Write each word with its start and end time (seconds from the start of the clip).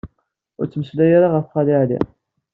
Ur 0.59 0.65
ttmeslay 0.67 1.11
ara 1.17 1.27
ɣef 1.33 1.45
Xali 1.53 1.75
Ɛli. 1.81 1.99